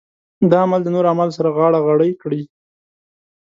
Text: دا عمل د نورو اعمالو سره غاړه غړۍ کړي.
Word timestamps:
دا 0.51 0.59
عمل 0.65 0.81
د 0.83 0.87
نورو 0.95 1.09
اعمالو 1.11 1.35
سره 1.37 1.53
غاړه 1.57 1.79
غړۍ 1.87 2.11
کړي. 2.21 2.41